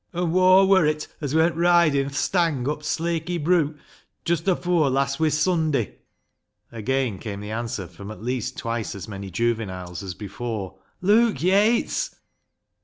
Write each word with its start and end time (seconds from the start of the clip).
"An' 0.13 0.31
whoa 0.31 0.65
wur 0.65 0.87
it 0.87 1.07
as 1.21 1.35
went 1.35 1.55
riding 1.55 2.09
th' 2.09 2.15
stang 2.15 2.67
up 2.67 2.81
Slakey 2.81 3.37
Broo 3.37 3.77
just 4.25 4.47
afoor 4.47 4.89
last 4.89 5.19
Wis 5.19 5.37
sunday?" 5.39 5.97
Again 6.71 7.19
came 7.19 7.39
the 7.39 7.51
answer 7.51 7.85
from 7.85 8.09
at 8.09 8.23
least 8.23 8.57
twice 8.57 8.95
as 8.95 9.07
many 9.07 9.29
juveniles 9.29 10.01
as 10.01 10.15
before 10.15 10.79
—"Luke 11.01 11.43
Yates." 11.43 12.15